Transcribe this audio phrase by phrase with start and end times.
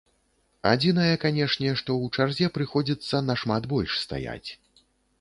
[0.69, 4.49] Адзінае, канешне, што ў чарзе прыходзіцца нашмат больш стаяць.